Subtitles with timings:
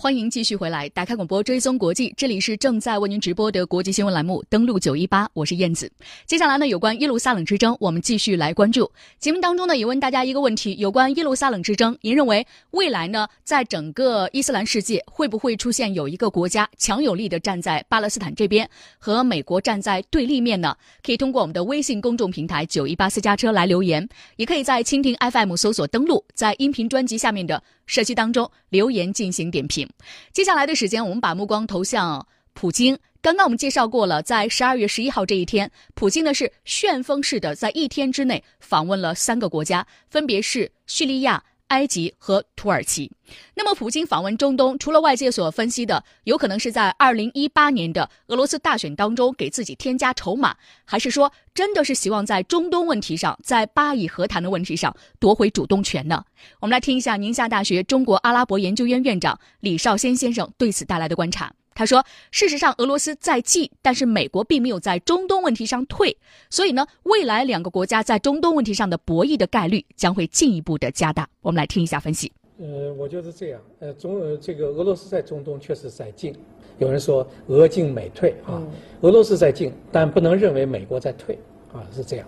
[0.00, 5.90] 欢迎继续回来，打开广播追踪国际，这里是正在为您直播的国际新闻栏目，登录九一八，我是燕子。
[6.24, 8.88] 接下来呢，有关耶路撒冷之争，我们继续来关注。
[9.18, 18.70] 节目当中呢，也问大家一个问题：有关耶路撒冷之争，您认为未来呢，在整个伊斯兰世界会不会出现有一个国家强有力的站在巴勒斯坦这边，
[19.00, 20.76] 和美国站在对立面呢？
[21.04, 27.60] 可以通过我们的微信公众平台九一八私家车来留言，也可以在蜻蜓 FM 搜索登录，在音频专辑下面的。
[27.88, 29.88] 社区当中留言进行点评。
[30.32, 32.96] 接下来的时间，我们把目光投向普京。
[33.20, 41.42] 刚刚我们介绍过了，在十二月十一号这一天，普京呢是旋风式的在一天之内访问了三个国家，分别是叙利亚。
[41.68, 43.10] 埃及和土耳其。
[43.54, 56.24] 那么，普京访问中东，除了外界所分析的有可能是在二零一八年的俄罗斯大选当中给自己添加筹码，还是说真的是希望在中东问题上，在巴以和谈的问题上夺回主动权呢？
[56.60, 61.52] 我们来听一下宁夏大学中国阿拉伯研究院院长李少先先生对此带来的观察。
[61.78, 66.16] 他说：“事实上，俄罗斯在进，但是美国并没有在中东问题上退，
[66.50, 72.32] 所以呢，未来两个国家在中东问题上的博弈的概率将会进一步的加大。”我们来听一下分析。
[72.58, 76.34] 呃，我觉得这样，呃，中呃这个俄罗斯在中东确实在进，
[76.78, 78.60] 有人说俄进美退啊，
[79.02, 81.38] 俄罗斯在进，但不能认为美国在退
[81.72, 82.26] 啊，是这样。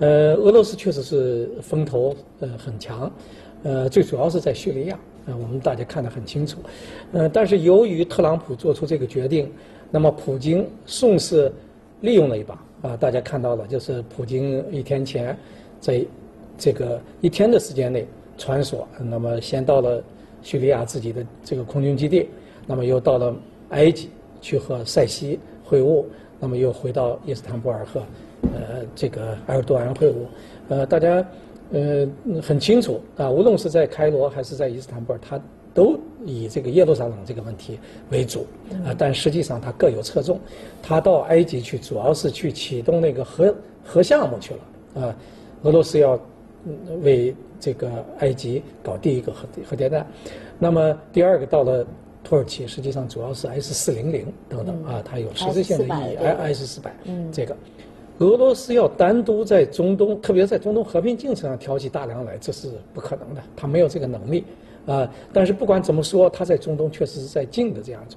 [0.00, 3.12] 呃，俄罗斯确实是风头呃很强，
[3.62, 4.98] 呃，最主要是在叙利亚。
[5.26, 6.58] 啊，我们大家看得很清楚，
[7.12, 9.50] 呃，但是由于特朗普做出这个决定，
[9.90, 11.52] 那么普京顺势
[12.00, 15.36] 利用了一把啊，大家看到了，就是普京一天前
[15.80, 16.04] 在
[16.56, 18.06] 这个一天的时间内
[18.38, 20.00] 穿梭，那么先到了
[20.42, 22.28] 叙利亚自己的这个空军基地，
[22.64, 23.34] 那么又到了
[23.70, 24.08] 埃及
[24.40, 26.04] 去和塞西会晤，
[26.38, 28.00] 那么又回到伊斯坦布尔和
[28.54, 30.14] 呃这个埃尔多安会晤，
[30.68, 31.26] 呃，大家。
[31.72, 32.08] 呃，
[32.40, 35.40] 很清楚啊，无论是在开罗还是在伊斯坦布尔，他
[35.74, 37.78] 都以这个耶路撒冷这个问题
[38.10, 38.46] 为主
[38.84, 38.94] 啊。
[38.96, 40.38] 但实际上它各有侧重，
[40.82, 45.16] 他到埃及去主要是去启动那个核核项目去了啊。
[45.64, 46.18] 俄罗斯要
[47.02, 50.06] 为这个埃及搞第一个核核电站，
[50.58, 51.84] 那么第二个到了
[52.22, 56.94] 土耳其，实际上主要是 S 四零零等等啊，它有实质性的意义，S 四百
[57.32, 57.56] 这个。
[58.18, 64.44] 俄罗斯要单独在中东，特别在中东和平进程上挑起大梁来，这是不可能的，他没有这个能力，
[64.86, 65.10] 啊！
[65.32, 68.16] 但是不管怎么说，他在中东确实是在进的这样子，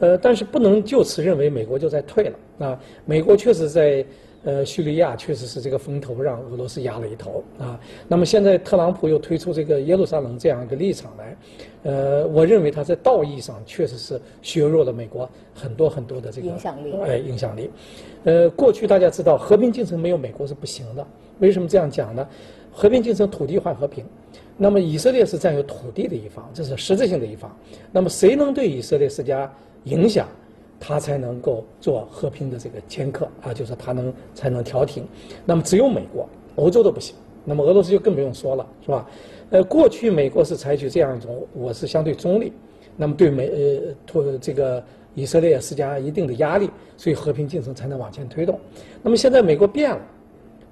[0.00, 2.80] 呃，但是不能就此认为美国就在退了，啊！
[3.04, 4.04] 美国确实在。
[4.44, 7.78] 呃，叙利亚确实是这个风头让俄罗斯压了一头啊。
[8.08, 11.36] 那么现在特朗普又推出这个耶路撒冷这样一个立场来，
[11.84, 16.92] 呃，我认为他在道义上确实是削弱了美国很多很多的这个影响力。
[17.04, 17.70] 哎，影响力。
[18.24, 21.06] 呃，过去大家知道和平进程没有美国是不行的。
[21.38, 22.26] 为什么这样讲呢？
[22.72, 24.04] 和平进程土地换和平，
[24.56, 27.54] 那么以色列是占有土地的一方，这是实质性的一方。
[27.92, 29.52] 那么谁能对以色列施加
[29.84, 30.26] 影响？
[30.84, 35.06] 他才能够做和平的这个掮客啊，就是他能才能调停。
[35.46, 37.14] 那么只有美国，欧洲都不行。
[37.44, 39.08] 那么俄罗斯就更不用说了，是吧？
[39.50, 42.52] 呃，过去美国是采取这样一种，我是相对中立，
[42.96, 44.82] 那么对美呃托这个
[45.14, 48.58] 以色列施加一定的压力，所以和平进程才能往前推动。
[49.02, 50.00] 那么现在美国变了，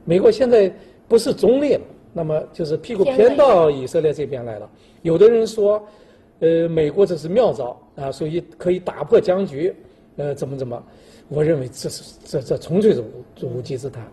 [0.05, 0.73] 美国现在
[1.07, 1.83] 不是中立了，
[2.13, 4.69] 那么就是屁股偏到以色列这边来了。
[5.03, 5.81] 有的人说，
[6.41, 9.73] 呃，美国这是妙招啊，所以可以打破僵局。
[10.21, 10.85] 呃，怎么怎么？
[11.29, 14.07] 我认为这是这这纯粹是无无稽之谈。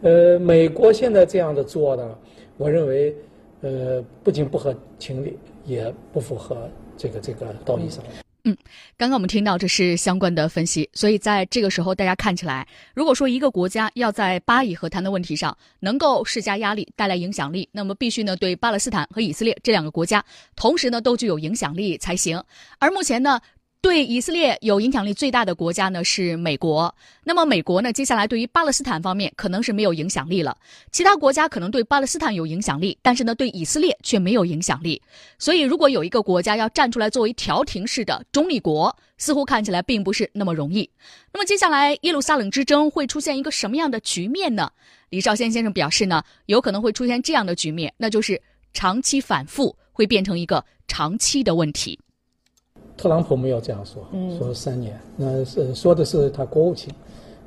[0.00, 2.16] 呃，美国现在这样的做呢，
[2.56, 3.14] 我认为，
[3.60, 5.36] 呃，不仅不合情理，
[5.66, 8.02] 也不符合这个这个道义上。
[8.44, 8.56] 嗯，
[8.96, 20.24] 刚刚我们听到这是相关的分析，所以在这个时候，大家看起来，如果说一个国家要在巴以和谈的问题上能够施加压力、带来影响力，那么必须呢对巴勒斯坦和以色列这两个国家
[20.56, 22.42] 同时呢都具有影响力才行。
[22.78, 23.40] 而目前呢。
[23.82, 26.94] 对以色列有影响力最大的国家呢是美国，
[27.24, 30.56] 那么美国呢接下来对于巴勒斯坦方面可能是没有影响力了，
[30.92, 35.02] 其他国家可能对巴勒斯坦有影响力，但是呢对以色列却没有影响力。
[35.36, 40.88] 所以如果有一个国家要站出来作为调停式的中立国，似乎看起来并不是那么容易。
[41.32, 44.70] 那么接下来耶路撒冷之争会出现一个什么样的局面呢？
[45.10, 48.40] 李少先先生表示呢，有可能会出现这样的局面，那就是
[48.72, 51.98] 长期反复会变成一个长期的问题。
[53.02, 54.00] 特朗普没有这样说，
[54.38, 56.88] 说三年，那是说的是他国务卿，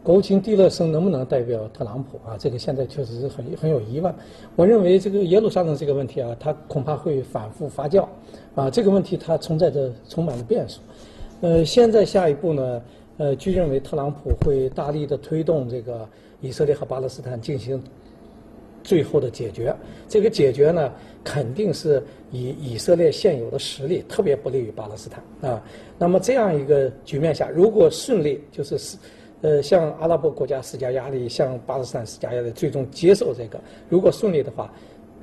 [0.04, 2.36] 国务卿蒂勒森能不能代表特朗普啊？
[2.38, 4.14] 这个现在确实是很很有疑问。
[4.58, 8.06] 我认为这个耶路撒冷这个问题啊，它恐怕会反复发酵，
[8.54, 10.82] 啊，这个问题它存在着充满了变数。
[11.40, 12.82] 呃，现在下一步呢，
[13.16, 16.06] 呃，据认为特朗普会大力的推动这个
[16.42, 17.82] 以色列和巴勒斯坦进行
[18.86, 19.76] 最后的解决。
[20.08, 20.94] 这个解决呢，
[21.24, 22.02] 肯定是
[22.32, 25.62] 以以色列现有的实力特别不利于巴勒斯坦啊。
[25.98, 28.98] 那么这样一个局面下，如果顺利，就是是。
[29.42, 33.62] 呃，向阿拉伯国家施加压力，向巴勒斯坦施加压力，最终接受这个。
[33.90, 34.74] 如果顺利的话，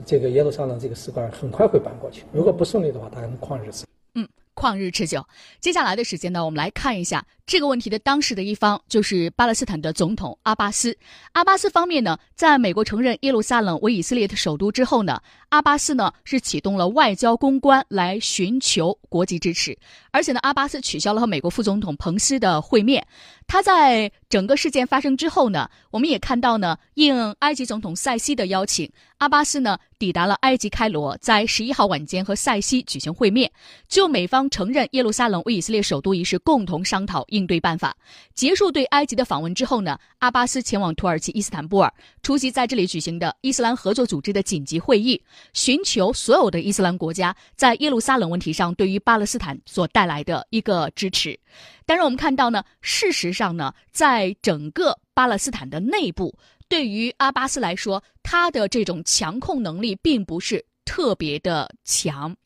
[0.06, 3.88] 这个耶路撒冷这个使馆很快会搬过去；如果不顺利的话，它可能旷日持久。
[4.14, 5.24] 嗯，旷日持久。
[5.60, 10.96] 接下来的时间呢，我们来看一下这个问题的当事的一方，就是巴勒斯坦的总统阿巴斯。
[11.32, 19.76] 阿巴斯方面呢，在美国承认耶路撒冷为以色列的首都之后呢，阿巴斯呢是启动了外交公关来寻求国际支持，
[20.12, 23.06] 而且呢，阿巴斯取消了和美国副总统彭斯的会面。
[23.48, 33.50] 他在整个事件发生之后呢，我们也看到呢，应埃及总统塞西的邀请，阿巴斯呢抵达了埃及开罗，在十一号晚间和塞西举行会面，
[33.88, 37.96] 就美方承认耶路撒冷为以色列首都一事共同商讨应对办法。
[38.34, 41.92] 结束对埃及的访问之后呢，阿巴斯前往土耳其伊斯坦布尔，
[42.22, 45.20] 出席在这里举行的伊斯兰合作组织的紧急会议，
[45.52, 51.38] 寻求所有的伊斯兰国家在耶路撒冷问题上对于巴勒斯坦所带来的一个支持。
[51.84, 56.34] 但是我们看到呢，事实上呢，在整个巴勒斯坦的内部，
[56.68, 62.36] 对于阿巴斯来说，他的这种强控能力并不是特别的强。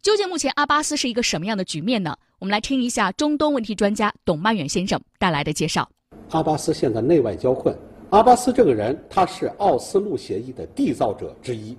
[0.00, 2.16] 究竟目前阿巴斯是一个什么样的局面呢？
[2.44, 5.88] 我们来听一下中东问题专家董曼远先生带来的介绍。
[6.28, 7.74] 阿巴斯现在内外交困。
[8.10, 11.74] 阿巴斯这个人，他是奥斯陆协议的缔造者之一。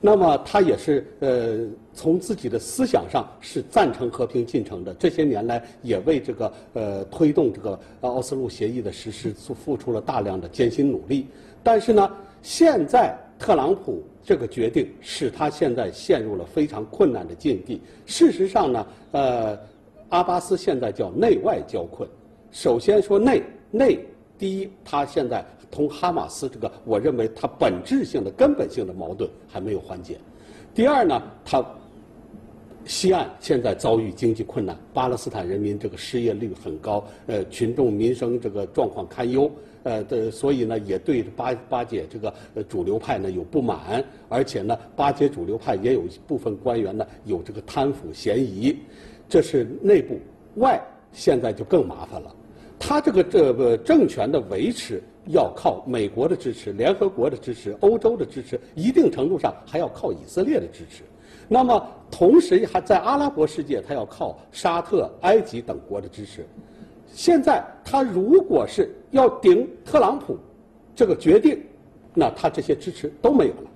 [0.00, 4.94] 那么他也是呃，从自己的思想上是赞成和平进程的。
[4.94, 11.26] 这些年来，也为这个呃推动这个奥斯陆协议的实施，付付出了大量的艰辛努力。
[11.60, 12.08] 但是呢，
[12.40, 17.82] 现在特朗普这个决定使他现在陷入了非常困难的境地。
[18.06, 19.58] 事实上呢，呃，
[20.08, 22.08] 阿巴斯现在叫内外交困。
[22.50, 23.98] 首先说内内，
[24.38, 25.44] 第一，他现在。
[25.70, 30.20] 同哈马斯这个，我认为它本质性的根本性的矛盾还没有缓解。
[30.72, 31.66] 第二呢，它
[32.84, 39.50] 西岸现在遭遇经济困难，巴勒斯坦人民这个失业率很高，呃，群众民生这个状况堪忧，
[39.82, 42.32] 呃的，所以呢，也对巴巴解这个
[42.68, 48.78] 主流派呢有不满，而且呢，巴解主流派也有一部分官员呢有这个贪腐嫌疑，
[49.34, 50.16] 这是内部
[50.58, 52.32] 外，现在就更麻烦了。
[52.78, 55.02] 他这个这个政权的维持。
[55.28, 61.02] 要靠美国的支持、联合国的支持、欧洲的支持，一定程度上还要靠以色列的支持。
[61.48, 66.44] 那么，同时还在阿拉伯世界，他要靠沙特、埃及等国的支持。
[67.10, 70.36] 现在他如果是要顶特朗普
[70.94, 71.58] 这个决定，
[72.12, 73.70] 那他这些支持都没有了。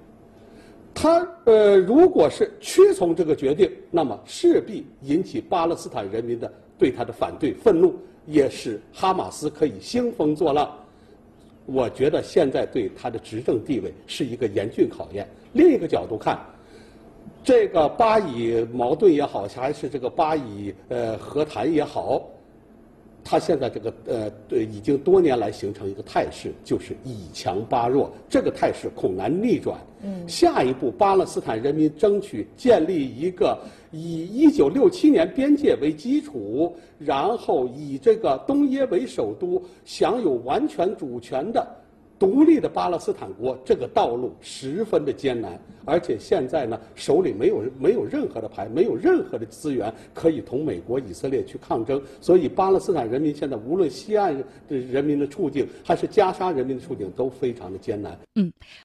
[1.01, 7.95] 他呃，如果是屈从这个决定，那么势必引起巴勒斯坦人民的对他的反对、愤怒，
[8.27, 10.77] 也使哈马斯可以兴风作浪。
[11.67, 15.25] 我觉得现在对他的执政地位是一个严峻考验。
[15.53, 16.45] 另一个角度看，
[17.45, 22.29] 这个巴以矛盾也好，还是这个巴以呃和谈也好。
[23.25, 29.79] 他现在这个呃，对，已经多年来形成一个态势，就是以强扒弱，这个态势恐难逆转。
[30.03, 33.59] 嗯，下一步，巴勒斯坦人民争取建立一个
[33.91, 41.67] 以一九六七年边界为基础，然后以这个东耶为首都，享有完全主权的。
[42.19, 58.19] 独立的巴勒斯坦国，这个道路十分的艰难，而且现在呢，手里没有没有任何的牌，没有任何的资源可以同美国、以色列去抗争，所以巴勒斯坦人民现在无论西岸的人民的处境，还是加沙人民的处境，都非常的艰难。
[58.35, 58.53] 嗯，